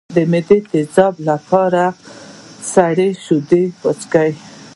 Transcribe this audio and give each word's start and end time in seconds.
د 0.15 0.17
معدې 0.31 0.57
د 0.63 0.67
تیزابیت 0.71 1.23
لپاره 1.29 1.83
سړې 2.73 3.09
شیدې 3.25 3.63
وڅښئ 3.83 4.31